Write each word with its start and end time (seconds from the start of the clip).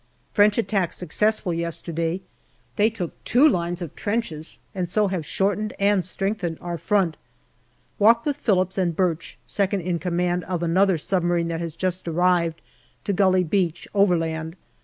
French 0.33 0.57
attack 0.57 0.91
successful 0.93 1.53
yesterday. 1.53 2.21
They 2.75 2.89
took 2.89 3.23
two 3.23 3.47
lines 3.47 3.83
of 3.83 3.93
trenches, 3.95 4.57
and 4.73 4.89
so 4.89 5.09
have 5.09 5.23
shortened 5.23 5.75
and 5.77 6.03
strengthened 6.03 6.57
our 6.59 6.79
front. 6.79 7.17
Walked 7.99 8.25
with 8.25 8.37
Phillips 8.37 8.79
and 8.79 8.95
Birch 8.95 9.37
(second 9.45 9.81
in 9.81 9.99
command 9.99 10.43
of 10.45 10.63
another 10.63 10.97
sub 10.97 11.21
marine 11.21 11.49
that 11.49 11.61
has 11.61 11.75
just 11.75 12.07
arrived) 12.07 12.63
to 13.03 13.13
Gully 13.13 13.43
Beach, 13.43 13.87
overland. 13.93 14.55